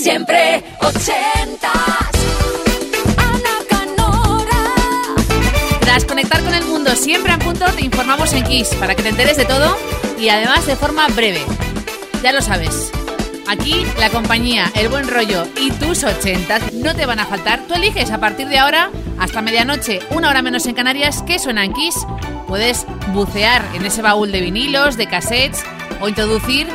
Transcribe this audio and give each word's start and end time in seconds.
Siempre 0.00 0.62
ochentas. 0.80 1.72
Ana 3.16 3.56
Canora. 3.68 4.62
Tras 5.80 6.04
conectar 6.04 6.40
con 6.44 6.54
el 6.54 6.64
mundo 6.66 6.94
siempre 6.94 7.32
a 7.32 7.38
punto, 7.38 7.64
te 7.72 7.84
informamos 7.84 8.32
en 8.32 8.44
Kiss 8.44 8.68
para 8.76 8.94
que 8.94 9.02
te 9.02 9.08
enteres 9.08 9.36
de 9.36 9.44
todo 9.44 9.76
y 10.16 10.28
además 10.28 10.66
de 10.66 10.76
forma 10.76 11.08
breve. 11.08 11.44
Ya 12.22 12.32
lo 12.32 12.40
sabes. 12.42 12.92
Aquí 13.48 13.84
la 13.98 14.08
compañía, 14.10 14.70
el 14.76 14.88
buen 14.88 15.08
rollo 15.08 15.48
y 15.56 15.72
tus 15.72 16.04
ochentas 16.04 16.72
no 16.74 16.94
te 16.94 17.04
van 17.04 17.18
a 17.18 17.26
faltar. 17.26 17.62
Tú 17.66 17.74
eliges 17.74 18.12
a 18.12 18.20
partir 18.20 18.46
de 18.48 18.58
ahora 18.58 18.90
hasta 19.18 19.42
medianoche, 19.42 19.98
una 20.10 20.30
hora 20.30 20.42
menos 20.42 20.66
en 20.66 20.76
Canarias, 20.76 21.24
que 21.24 21.40
suena 21.40 21.64
en 21.64 21.72
Kiss. 21.72 21.96
Puedes 22.46 22.86
bucear 23.12 23.64
en 23.74 23.84
ese 23.84 24.02
baúl 24.02 24.30
de 24.30 24.42
vinilos, 24.42 24.96
de 24.96 25.06
cassettes 25.06 25.64
o 26.00 26.08
introducir 26.08 26.68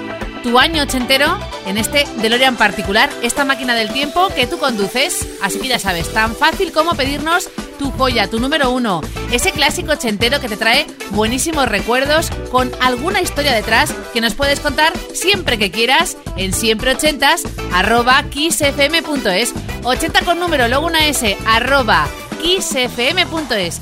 tu 0.44 0.60
año 0.60 0.84
ochentero 0.84 1.40
en 1.66 1.78
este 1.78 2.06
DeLorean 2.18 2.58
particular, 2.58 3.10
esta 3.22 3.46
máquina 3.46 3.74
del 3.76 3.92
tiempo 3.92 4.28
que 4.36 4.46
tú 4.46 4.60
conduces. 4.60 5.28
Así 5.42 5.60
que 5.60 5.70
ya 5.70 5.80
sabes, 5.80 6.14
tan 6.14 6.36
fácil 6.36 6.72
como 6.72 6.94
pedirnos 6.96 7.50
tu 7.80 7.90
joya, 7.92 8.30
tu 8.30 8.40
número 8.40 8.70
uno, 8.70 9.02
ese 9.32 9.52
clásico 9.52 9.94
ochentero 9.94 10.40
que 10.40 10.50
te 10.50 10.58
trae 10.58 10.86
buenísimos 11.12 11.68
recuerdos 11.68 12.30
con 12.52 12.72
alguna 12.82 13.22
historia 13.22 13.54
detrás 13.54 13.94
que 14.14 14.22
nos 14.22 14.36
puedes 14.36 14.60
contar 14.60 14.94
siempre 15.14 15.58
que 15.58 15.72
quieras 15.72 16.18
en 16.38 16.54
siempreochentas 16.54 17.44
arroba 17.74 18.22
kissfm.es 18.30 19.54
80 19.84 20.22
con 20.22 20.40
número, 20.40 20.68
luego 20.68 20.86
una 20.86 21.08
S, 21.08 21.38
arroba 21.46 22.08
kissfm.es 22.42 23.82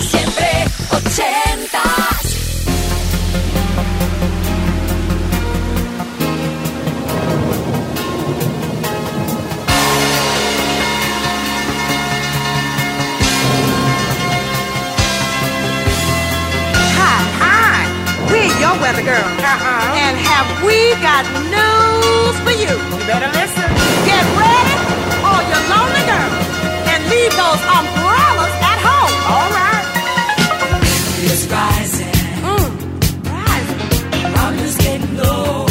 Siempre 0.00 0.64
80 0.90 2.19
We're 18.90 18.96
weather 18.96 19.06
girl. 19.06 19.22
Uh-huh. 19.22 20.02
And 20.02 20.18
have 20.18 20.48
we 20.66 20.98
got 20.98 21.22
news 21.46 22.36
for 22.42 22.50
you? 22.50 22.74
You 22.74 23.06
better 23.06 23.30
listen. 23.38 23.70
Get 24.02 24.24
ready, 24.34 24.76
all 25.22 25.42
you 25.46 25.58
lonely 25.70 26.02
girls, 26.10 26.46
and 26.90 27.00
leave 27.06 27.30
those 27.38 27.62
umbrellas 27.70 28.54
at 28.66 28.78
home. 28.82 29.14
All 29.30 29.48
right. 29.54 29.86
It's 31.22 31.46
rising, 31.46 32.18
Mm. 32.42 32.70
Rising. 33.30 34.32
problems 34.34 34.76
getting 34.78 35.16
low. 35.18 35.69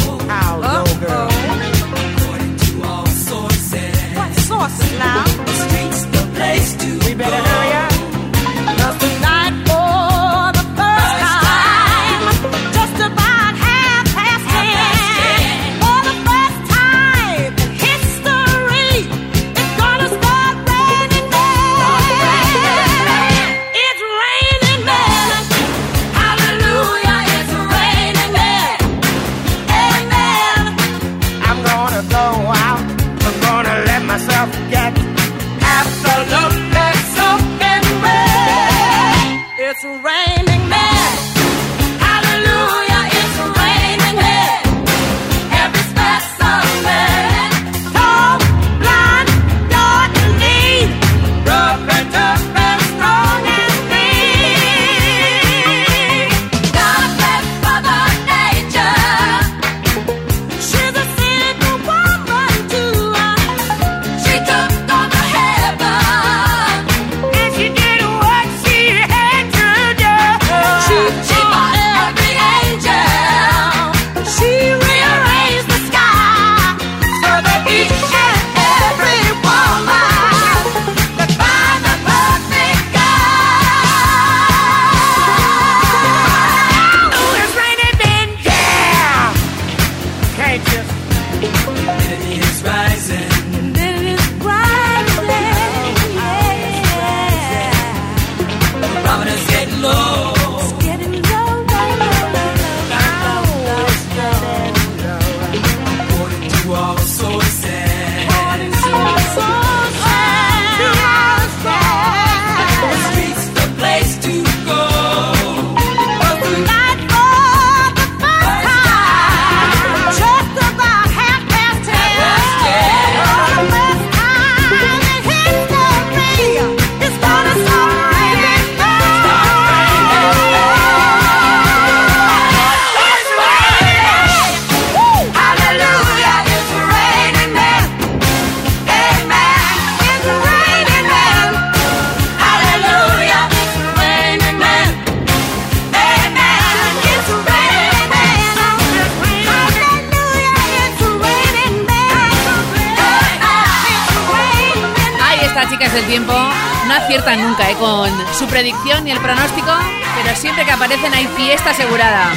Su 158.40 158.46
predicción 158.46 159.04
ni 159.04 159.10
el 159.10 159.20
pronóstico, 159.20 159.70
pero 160.16 160.34
siempre 160.34 160.64
que 160.64 160.70
aparecen 160.70 161.12
hay 161.12 161.26
fiesta 161.36 161.72
asegurada. 161.72 162.32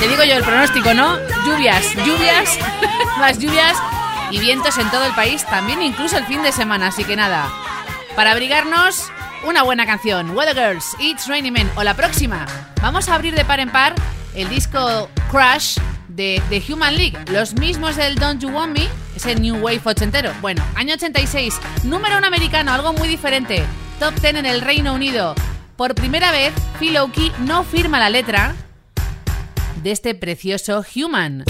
Te 0.00 0.08
digo 0.08 0.24
yo 0.24 0.34
el 0.34 0.42
pronóstico, 0.42 0.92
¿no? 0.92 1.16
Lluvias, 1.46 1.94
lluvias, 2.04 2.58
más 3.20 3.38
lluvias 3.38 3.78
y 4.32 4.40
vientos 4.40 4.76
en 4.76 4.90
todo 4.90 5.04
el 5.04 5.12
país, 5.12 5.46
también 5.46 5.82
incluso 5.82 6.18
el 6.18 6.26
fin 6.26 6.42
de 6.42 6.50
semana, 6.50 6.88
así 6.88 7.04
que 7.04 7.14
nada. 7.14 7.48
Para 8.16 8.32
abrigarnos, 8.32 9.08
una 9.46 9.62
buena 9.62 9.86
canción, 9.86 10.36
Weather 10.36 10.56
Girls, 10.56 10.96
It's 10.98 11.28
Raining 11.28 11.52
Men, 11.52 11.70
o 11.76 11.84
la 11.84 11.94
próxima. 11.94 12.44
Vamos 12.82 13.08
a 13.08 13.14
abrir 13.14 13.36
de 13.36 13.44
par 13.44 13.60
en 13.60 13.70
par 13.70 13.94
el 14.34 14.48
disco 14.48 15.08
Crash 15.30 15.78
de 16.08 16.42
The 16.48 16.60
Human 16.72 16.96
League, 16.96 17.16
los 17.30 17.54
mismos 17.54 17.94
del 17.94 18.16
Don't 18.16 18.42
You 18.42 18.48
Want 18.48 18.76
Me, 18.76 18.88
ese 19.14 19.36
New 19.36 19.58
Wave 19.58 19.82
ochentero. 19.84 20.32
Bueno, 20.40 20.64
año 20.74 20.94
86, 20.94 21.54
número 21.84 22.18
uno 22.18 22.26
americano, 22.26 22.72
algo 22.72 22.92
muy 22.94 23.06
diferente. 23.06 23.64
Top 23.98 24.14
10 24.20 24.34
en 24.34 24.46
el 24.46 24.60
Reino 24.60 24.94
Unido. 24.94 25.34
Por 25.76 25.94
primera 25.94 26.30
vez, 26.30 26.52
Phil 26.78 26.98
no 27.46 27.64
firma 27.64 27.98
la 27.98 28.10
letra 28.10 28.54
de 29.82 29.90
este 29.90 30.14
precioso 30.14 30.84
Human. 30.94 31.44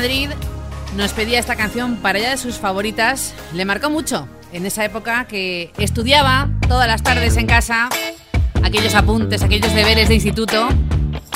Madrid 0.00 0.30
nos 0.96 1.12
pedía 1.12 1.38
esta 1.38 1.56
canción 1.56 1.96
para 1.96 2.18
ella 2.18 2.30
de 2.30 2.38
sus 2.38 2.54
favoritas. 2.56 3.34
Le 3.52 3.66
marcó 3.66 3.90
mucho 3.90 4.26
en 4.50 4.64
esa 4.64 4.82
época 4.82 5.26
que 5.26 5.72
estudiaba 5.76 6.48
todas 6.66 6.88
las 6.88 7.02
tardes 7.02 7.36
en 7.36 7.46
casa 7.46 7.90
aquellos 8.64 8.94
apuntes, 8.94 9.42
aquellos 9.42 9.74
deberes 9.74 10.08
de 10.08 10.14
instituto, 10.14 10.70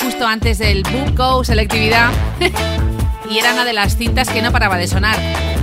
justo 0.01 0.25
antes 0.25 0.57
del 0.57 0.81
book 0.81 1.45
selectividad. 1.45 2.09
y 3.29 3.37
era 3.37 3.53
una 3.53 3.65
de 3.65 3.73
las 3.73 3.97
cintas 3.97 4.29
que 4.29 4.41
no 4.41 4.51
paraba 4.51 4.77
de 4.77 4.87
sonar. 4.87 5.19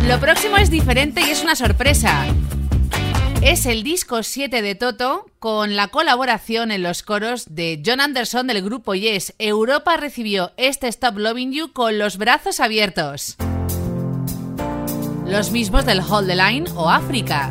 Lo 0.06 0.20
próximo 0.20 0.56
es 0.56 0.70
diferente 0.70 1.22
y 1.22 1.30
es 1.30 1.42
una 1.42 1.56
sorpresa. 1.56 2.26
Es 3.44 3.66
el 3.66 3.82
disco 3.82 4.22
7 4.22 4.62
de 4.62 4.76
Toto 4.76 5.26
con 5.40 5.74
la 5.74 5.88
colaboración 5.88 6.70
en 6.70 6.84
los 6.84 7.02
coros 7.02 7.46
de 7.52 7.82
John 7.84 8.00
Anderson 8.00 8.46
del 8.46 8.62
grupo 8.62 8.94
Yes. 8.94 9.34
Europa 9.40 9.96
recibió 9.96 10.52
este 10.56 10.86
Stop 10.86 11.18
Loving 11.18 11.50
You 11.50 11.72
con 11.72 11.98
los 11.98 12.18
brazos 12.18 12.60
abiertos. 12.60 13.36
Los 15.26 15.50
mismos 15.50 15.84
del 15.84 15.98
Hold 16.00 16.28
the 16.28 16.36
Line 16.36 16.70
o 16.76 16.88
África. 16.88 17.50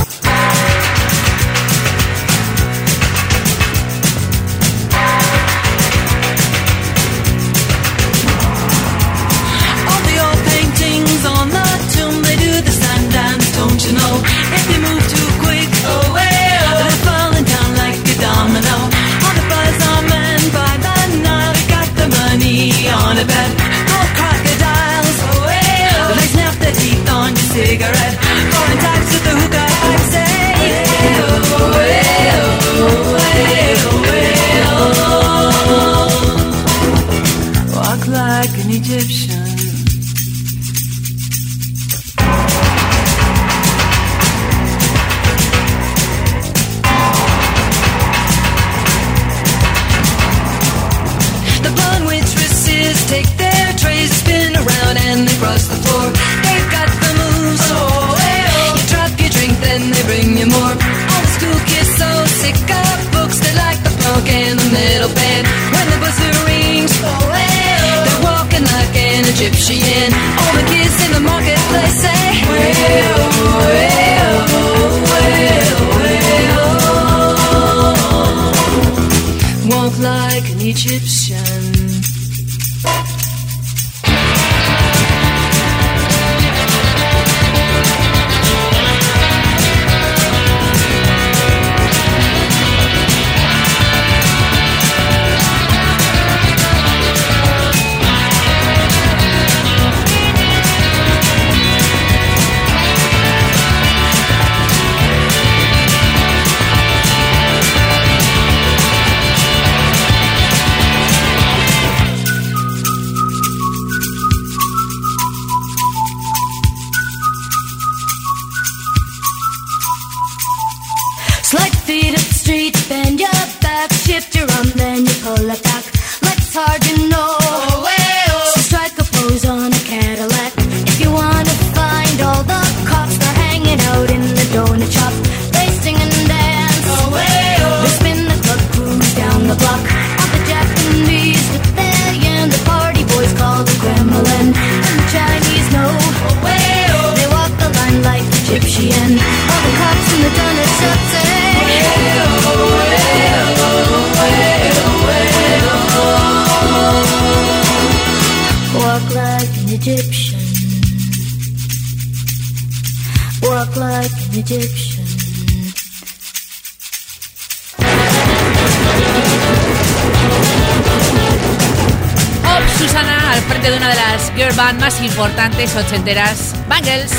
importantes 175.71 175.75
ochenteras, 175.75 176.55
Bangles. 176.67 177.11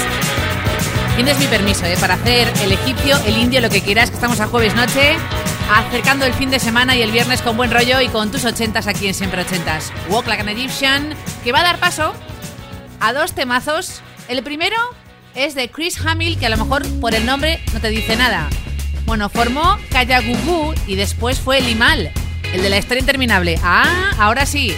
Tienes 1.16 1.38
mi 1.38 1.47
permiso 1.47 1.85
¿eh? 1.87 1.97
para 2.00 2.14
hacer 2.14 2.52
el 2.62 2.73
egipcio, 2.73 3.16
el 3.25 3.38
indio, 3.38 3.61
lo 3.61 3.71
que 3.71 3.80
quieras, 3.80 4.11
que 4.11 4.16
estamos 4.16 4.40
a 4.40 4.47
jueves 4.47 4.75
noche, 4.75 5.16
acercando 5.71 6.26
el 6.26 6.35
fin 6.35 6.50
de 6.50 6.59
semana 6.59 6.97
y 6.97 7.02
el 7.02 7.12
viernes 7.12 7.40
con 7.40 7.56
buen 7.56 7.71
rollo 7.71 8.00
y 8.00 8.09
con 8.09 8.30
tus 8.30 8.44
ochentas 8.44 8.87
aquí 8.87 9.06
en 9.06 9.14
Siempre 9.14 9.42
Ochentas. 9.42 9.92
Walk 10.09 10.26
Like 10.26 10.42
an 10.42 10.49
Egyptian, 10.49 11.14
que 11.44 11.52
va 11.52 11.61
a 11.61 11.62
dar 11.62 11.78
paso 11.78 12.14
a 13.00 13.12
dos 13.12 13.32
temazos. 13.32 14.00
El 14.28 14.42
primero 14.42 14.76
es 15.35 15.54
de 15.54 15.71
Chris 15.71 15.99
Hamill, 16.04 16.38
que 16.38 16.47
a 16.47 16.50
lo 16.50 16.59
mejor 16.59 16.87
por 17.00 17.14
el 17.14 17.25
nombre 17.25 17.61
no 17.73 17.80
te 17.80 17.88
dice 17.88 18.16
nada. 18.16 18.49
Bueno, 19.06 19.28
formó 19.28 19.78
Kayagugu 19.90 20.75
y 20.87 20.97
después 20.97 21.40
fue 21.40 21.61
Limal, 21.61 22.11
el 22.52 22.62
de 22.62 22.71
la 22.71 22.78
historia 22.78 23.00
interminable. 23.00 23.59
Ah, 23.62 24.12
ahora 24.18 24.47
sí. 24.47 24.75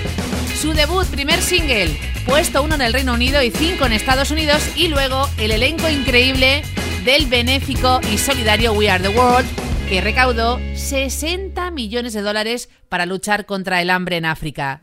Su 0.60 0.72
debut, 0.72 1.06
primer 1.06 1.42
single, 1.42 1.98
puesto 2.26 2.62
uno 2.62 2.74
en 2.74 2.82
el 2.82 2.92
Reino 2.92 3.14
Unido 3.14 3.42
y 3.42 3.50
cinco 3.50 3.86
en 3.86 3.92
Estados 3.92 4.30
Unidos, 4.30 4.62
y 4.76 4.88
luego 4.88 5.28
el 5.38 5.50
elenco 5.50 5.88
increíble 5.88 6.62
del 7.04 7.26
benéfico 7.26 8.00
y 8.12 8.18
solidario 8.18 8.72
We 8.72 8.90
Are 8.90 9.02
the 9.02 9.10
World, 9.10 9.46
que 9.88 10.00
recaudó 10.00 10.58
60 10.74 11.70
millones 11.70 12.14
de 12.14 12.22
dólares 12.22 12.68
para 12.88 13.06
luchar 13.06 13.46
contra 13.46 13.82
el 13.82 13.90
hambre 13.90 14.16
en 14.16 14.24
África. 14.24 14.82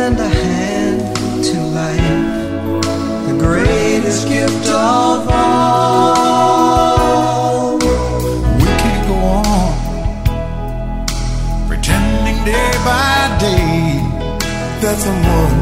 lend 0.00 0.18
a 0.18 0.28
hand 0.28 1.00
to 1.44 1.56
life, 1.80 2.16
the 3.28 3.36
greatest 3.38 4.22
gift 4.28 4.66
of 4.68 5.28
all. 5.28 6.16
We 8.60 8.70
could 8.82 9.02
go 9.10 9.18
on 9.44 9.72
pretending 11.68 12.38
day 12.50 12.70
by 12.88 13.14
day 13.46 14.00
that 14.82 14.96
someone 15.06 15.58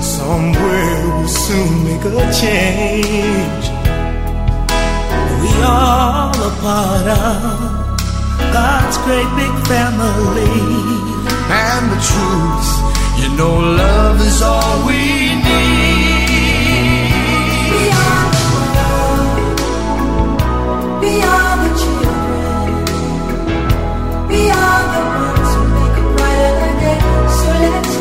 somewhere 0.00 0.98
will 1.16 1.32
soon 1.46 1.72
make 1.88 2.04
a 2.04 2.06
change. 2.42 3.64
We 5.42 5.50
all 5.64 6.36
a 6.50 6.52
part 6.62 7.06
of 7.26 7.46
God's 8.58 8.96
great 9.06 9.30
big 9.40 9.54
family, 9.66 10.56
and 11.64 11.84
the 11.92 12.00
truth 12.10 12.85
no 13.36 13.50
love 13.58 14.18
is 14.22 14.40
all 14.40 14.86
we 14.86 14.94
need. 14.94 15.44
We 17.72 17.82
are 18.04 18.28
the. 18.32 18.88
We 21.02 21.12
are 21.22 21.56
the 21.62 21.70
children. 21.80 22.84
We 24.30 24.40
are 24.48 24.84
the 24.94 25.02
ones 25.20 25.50
who 25.54 25.62
make 25.76 25.96
a 26.00 26.04
brighter 26.16 26.72
day. 26.80 27.00
So 27.38 27.48
let's. 27.60 27.95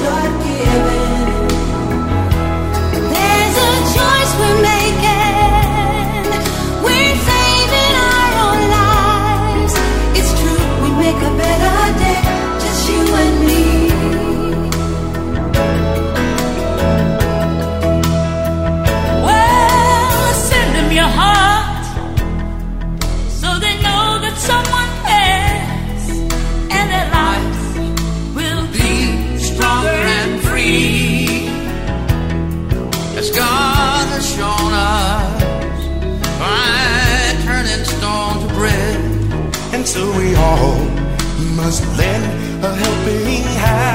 was 41.66 41.82
lend 41.98 42.64
a 42.64 42.76
helping 42.76 43.42
hand. 43.58 43.95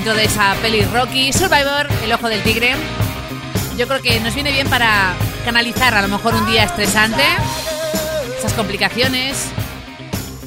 dentro 0.00 0.16
de 0.16 0.24
esa 0.24 0.54
peli 0.62 0.80
Rocky, 0.80 1.30
Survivor, 1.30 1.86
El 2.02 2.10
Ojo 2.14 2.30
del 2.30 2.42
Tigre. 2.42 2.74
Yo 3.76 3.86
creo 3.86 4.00
que 4.00 4.18
nos 4.20 4.34
viene 4.34 4.50
bien 4.50 4.66
para 4.66 5.12
canalizar 5.44 5.92
a 5.92 6.00
lo 6.00 6.08
mejor 6.08 6.34
un 6.34 6.46
día 6.46 6.64
estresante, 6.64 7.22
esas 8.38 8.54
complicaciones. 8.54 9.50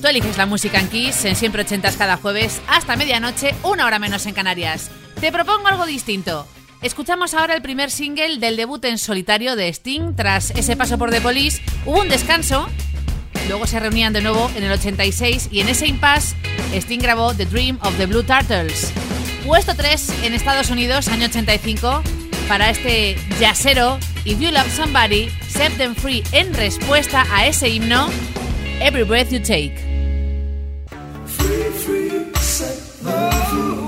Tú 0.02 0.08
eliges 0.08 0.40
la 0.40 0.48
música 0.48 0.80
en 0.80 0.88
Kiss 0.88 1.26
en 1.26 1.36
siempre 1.36 1.62
ochentas 1.62 1.98
cada 1.98 2.18
jueves 2.18 2.64
hasta 2.68 2.96
medianoche, 2.96 3.54
una 3.62 3.86
hora 3.86 4.00
menos 4.00 4.26
en 4.26 4.34
Canarias. 4.34 4.90
Te 5.22 5.32
propongo 5.32 5.68
algo 5.68 5.86
distinto. 5.86 6.48
Escuchamos 6.82 7.36
ahora 7.36 7.54
el 7.54 7.62
primer 7.62 7.92
single 7.92 8.40
del 8.40 8.58
debut 8.58 8.84
en 8.86 8.98
solitario 8.98 9.56
de 9.56 9.68
Sting. 9.68 10.16
Tras 10.16 10.50
ese 10.50 10.76
paso 10.76 10.98
por 10.98 11.12
The 11.12 11.22
Police, 11.22 11.62
hubo 11.86 12.02
un 12.02 12.10
descanso. 12.10 12.68
Luego 13.48 13.68
se 13.68 13.80
reunían 13.80 14.14
de 14.14 14.22
nuevo 14.22 14.50
en 14.56 14.64
el 14.64 14.72
86 14.72 15.50
y 15.52 15.60
en 15.60 15.70
ese 15.70 15.86
impasse, 15.86 16.36
Sting 16.74 17.00
grabó 17.00 17.36
The 17.36 17.46
Dream 17.46 17.78
of 17.84 17.96
the 17.98 18.08
Blue 18.08 18.24
Turtles. 18.24 18.92
Puesto 19.46 19.76
3 19.76 20.24
en 20.24 20.34
Estados 20.34 20.70
Unidos, 20.70 21.10
año 21.10 21.26
85, 21.26 22.02
para 22.48 22.70
este 22.70 23.18
yacero 23.40 24.00
If 24.24 24.40
You 24.40 24.52
Love 24.52 24.74
Somebody, 24.74 25.30
Set 25.50 25.76
Them 25.78 25.96
Free 25.96 26.24
en 26.32 26.54
respuesta 26.54 27.26
a 27.30 27.46
ese 27.48 27.68
himno 27.68 28.10
Every 28.80 29.04
Breath 29.04 29.32
You 29.32 29.40
Take. 29.40 29.76
Free, 31.26 31.72
free, 31.72 32.32
set 32.40 32.78
them 33.04 33.32
free. 33.50 33.83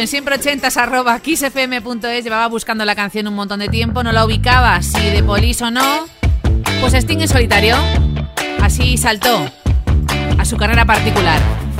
saben, 0.00 0.08
siempre 0.08 0.38
80s 0.38 0.76
arroba 0.78 1.18
kissfm.es. 1.20 2.24
Llevaba 2.24 2.46
buscando 2.48 2.84
la 2.84 2.94
canción 2.94 3.26
un 3.28 3.34
montón 3.34 3.60
de 3.60 3.68
tiempo, 3.68 4.02
no 4.02 4.12
la 4.12 4.24
ubicaba 4.24 4.80
si 4.82 5.10
de 5.10 5.22
polis 5.22 5.60
o 5.62 5.70
no. 5.70 6.06
Pues 6.80 6.94
Sting 6.94 7.20
en 7.20 7.28
solitario. 7.28 7.76
Así 8.62 8.96
saltó 8.96 9.44
a 10.38 10.44
su 10.44 10.56
carrera 10.56 10.86
particular. 10.86 11.38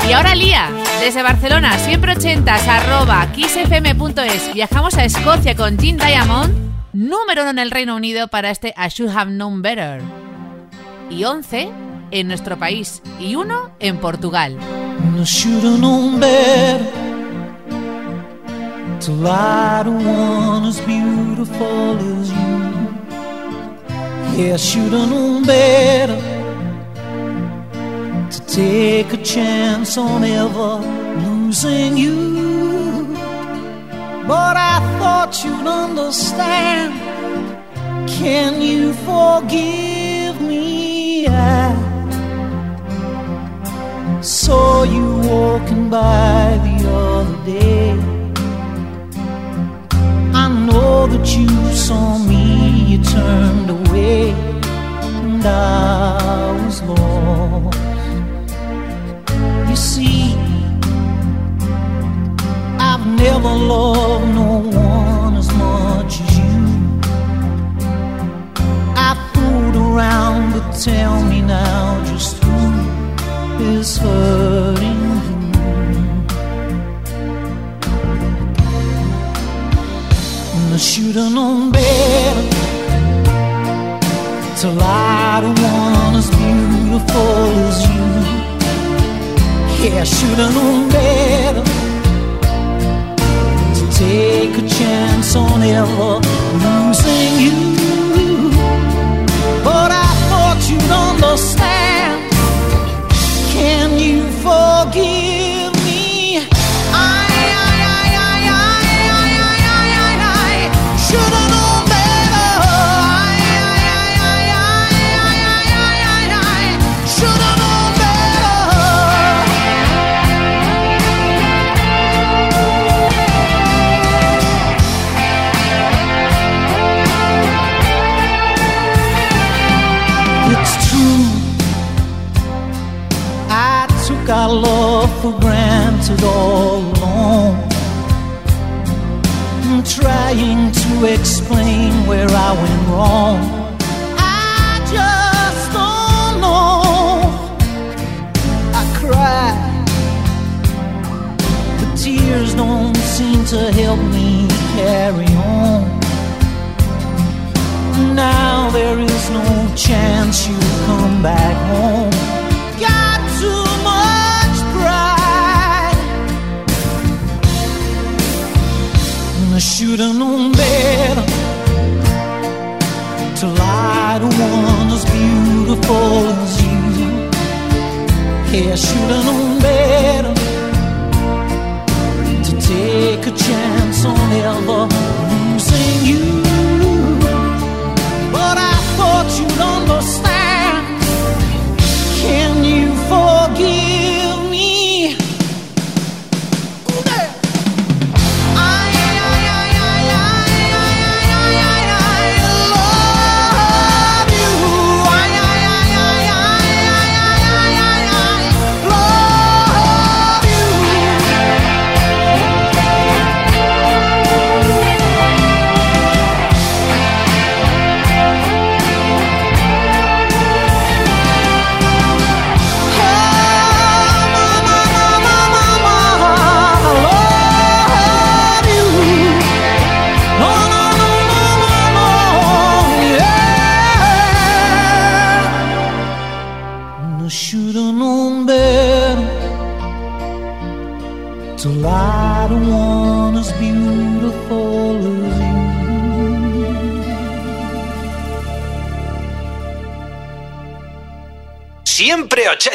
Y 0.08 0.12
ahora 0.12 0.34
Lía, 0.34 0.68
desde 1.00 1.22
Barcelona, 1.22 1.78
siempre 1.78 2.12
ochentas 2.12 2.66
arroba 2.68 3.26
kissfm.es. 3.32 4.52
Viajamos 4.52 4.94
a 4.94 5.04
Escocia 5.04 5.54
con 5.56 5.78
Gene 5.78 6.04
Diamond, 6.04 6.52
número 6.92 7.42
uno 7.42 7.50
en 7.50 7.58
el 7.58 7.70
Reino 7.70 7.96
Unido 7.96 8.28
para 8.28 8.50
este 8.50 8.74
I 8.76 8.88
Should 8.88 9.16
Have 9.16 9.30
Known 9.30 9.62
Better. 9.62 10.02
Y 11.08 11.24
11 11.24 11.70
en 12.10 12.28
nuestro 12.28 12.58
país 12.58 13.02
y 13.18 13.34
uno 13.36 13.70
en 13.78 13.98
Portugal. 13.98 14.58
To 19.01 19.12
I 19.26 19.82
don't 19.82 20.66
as 20.66 20.78
beautiful 20.82 21.96
as 21.96 22.30
you. 22.30 22.59
Yeah, 24.36 24.53
I 24.53 24.57
should've 24.59 25.09
known 25.09 25.46
better 25.46 26.20
to 28.30 28.40
take 28.46 29.11
a 29.14 29.16
chance 29.22 29.96
on 29.96 30.22
ever 30.22 30.84
losing 31.24 31.96
you. 31.96 33.16
But 34.28 34.57
I 34.59 34.78
thought 34.98 35.44
you'd 35.44 35.66
understand. 35.66 36.92
Can 38.07 38.61
you 38.61 38.92
forgive 38.92 40.42
me? 40.42 41.26
I 41.26 41.74
saw 44.20 44.82
you 44.82 45.07
walking 45.26 45.88
by 45.88 46.61
the 46.66 46.86
other 46.86 47.46
day 47.46 48.19
know 50.81 51.07
that 51.07 51.26
you 51.37 51.49
saw 51.87 52.18
me, 52.31 52.45
you 52.91 52.99
turned 53.16 53.70
away, 53.78 54.31
and 55.22 55.45
I 55.45 56.53
was 56.62 56.76
lost. 56.91 57.78
You 59.70 59.76
see, 59.91 60.22
I've 62.89 63.07
never 63.24 63.53
loved 63.72 64.28
no 64.43 64.53
one 64.89 65.35
as 65.43 65.51
much 65.64 66.12
as 66.24 66.31
you. 66.41 66.59
I 69.09 69.11
fooled 69.33 69.76
around, 69.87 70.43
but 70.55 70.66
tell 70.89 71.16
me 71.31 71.39
now 71.43 72.05
just 72.11 72.43
who 72.43 72.59
is 73.74 73.91
hurting. 73.99 74.99
I 80.72 80.76
should've 80.76 81.32
known 81.32 81.72
better 81.72 82.42
to 84.60 84.68
lie 84.70 85.40
to 85.42 85.48
one 85.62 86.14
as 86.14 86.30
beautiful 86.30 87.46
as 87.66 87.78
you. 87.90 88.06
Yeah, 89.82 90.00
I 90.00 90.04
should've 90.04 90.54
known 90.54 90.88
better 90.90 91.64
to 93.78 93.84
take 93.98 94.54
a 94.62 94.68
chance 94.68 95.34
on 95.34 95.60
ever 95.62 96.20
losing 96.64 97.32
you. 97.44 97.58
But 99.64 99.90
I 99.90 100.10
thought 100.28 100.60
you'd 100.70 100.92
understand. 101.08 102.30
Can 103.52 103.98
you 103.98 104.22
forgive 104.44 105.39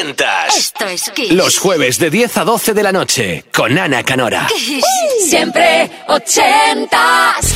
ochentas. 0.06 0.56
Esto 0.56 0.86
es 0.86 1.10
Kiss. 1.14 1.32
Los 1.32 1.58
jueves 1.58 1.98
de 1.98 2.10
10 2.10 2.38
a 2.38 2.44
12 2.44 2.74
de 2.74 2.82
la 2.82 2.92
noche 2.92 3.44
con 3.52 3.76
Ana 3.76 4.02
Canora. 4.04 4.46
Kiss. 4.48 4.84
Siempre 5.28 5.90
ochentas. 6.08 7.55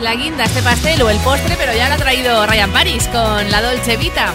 La 0.00 0.16
guinda 0.16 0.44
este 0.44 0.60
pastel 0.60 1.00
o 1.02 1.08
el 1.08 1.18
postre, 1.18 1.54
pero 1.56 1.72
ya 1.72 1.88
lo 1.88 1.94
ha 1.94 1.98
traído 1.98 2.44
Ryan 2.46 2.72
Paris 2.72 3.06
con 3.12 3.48
la 3.48 3.62
Dolce 3.62 3.96
Vita. 3.96 4.32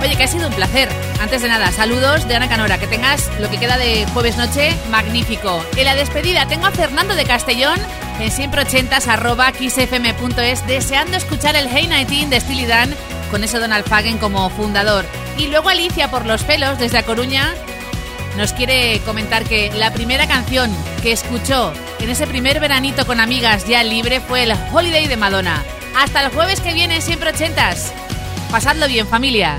Oye, 0.00 0.16
que 0.16 0.24
ha 0.24 0.26
sido 0.26 0.48
un 0.48 0.54
placer. 0.54 0.88
Antes 1.20 1.42
de 1.42 1.48
nada, 1.48 1.70
saludos 1.72 2.26
de 2.26 2.36
Ana 2.36 2.48
Canora. 2.48 2.78
Que 2.78 2.86
tengas 2.86 3.30
lo 3.38 3.50
que 3.50 3.58
queda 3.58 3.76
de 3.76 4.06
jueves 4.14 4.38
noche 4.38 4.74
magnífico. 4.90 5.62
En 5.76 5.84
la 5.84 5.94
despedida 5.94 6.48
tengo 6.48 6.64
a 6.64 6.70
Fernando 6.70 7.14
de 7.16 7.24
Castellón 7.24 7.78
en 8.18 8.30
siempre 8.30 8.62
ochentas 8.62 9.08
arroba 9.08 9.52
kissfm.es 9.52 10.66
deseando 10.66 11.18
escuchar 11.18 11.54
el 11.54 11.68
Hey 11.68 11.86
19 11.86 12.30
de 12.30 12.40
Steely 12.40 12.64
Dan 12.64 12.94
con 13.30 13.44
ese 13.44 13.58
Donald 13.58 13.84
Fagen 13.84 14.16
como 14.16 14.48
fundador. 14.48 15.04
Y 15.36 15.48
luego 15.48 15.68
Alicia 15.68 16.10
por 16.10 16.24
los 16.24 16.44
pelos 16.44 16.78
desde 16.78 16.96
A 16.96 17.02
Coruña 17.02 17.52
nos 18.38 18.54
quiere 18.54 19.00
comentar 19.00 19.44
que 19.44 19.70
la 19.74 19.92
primera 19.92 20.26
canción 20.26 20.74
que 21.02 21.12
escuchó 21.12 21.74
en 22.00 22.10
ese 22.10 22.26
primer 22.26 22.60
veranito 22.60 23.06
con 23.06 23.20
amigas 23.20 23.66
ya 23.66 23.82
libre 23.82 24.20
fue 24.20 24.44
el 24.44 24.52
Holiday 24.72 25.06
de 25.06 25.16
Madonna. 25.16 25.64
Hasta 25.96 26.24
el 26.24 26.30
jueves 26.30 26.60
que 26.60 26.74
viene, 26.74 27.00
siempre 27.00 27.30
ochentas. 27.30 27.92
Pasadlo 28.50 28.86
bien, 28.86 29.06
familia. 29.06 29.58